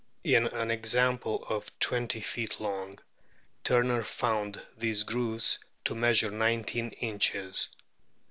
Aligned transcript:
In 0.23 0.47
an 0.47 0.71
example 0.71 1.45
of 1.47 1.77
twenty 1.77 2.21
feet 2.21 2.59
long 2.59 2.97
Turner 3.63 4.01
found 4.01 4.59
these 4.75 5.03
grooves 5.03 5.59
to 5.85 5.93
measure 5.93 6.31
nineteen 6.31 6.89
inches. 6.93 7.67